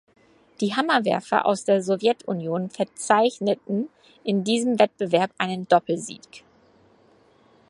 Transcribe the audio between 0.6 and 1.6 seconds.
Die Hammerwerfer